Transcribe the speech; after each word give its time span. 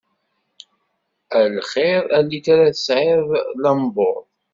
A 1.37 1.39
lxiṛ, 1.55 2.03
a 2.17 2.19
litra, 2.29 2.67
tesɛiḍ 2.75 3.23
llembuḍ! 3.59 4.23